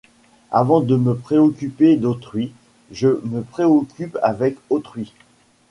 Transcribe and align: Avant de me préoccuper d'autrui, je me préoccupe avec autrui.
Avant 0.49 0.81
de 0.81 0.95
me 0.95 1.13
préoccuper 1.15 1.95
d'autrui, 1.95 2.53
je 2.91 3.21
me 3.23 3.43
préoccupe 3.43 4.17
avec 4.23 4.57
autrui. 4.71 5.13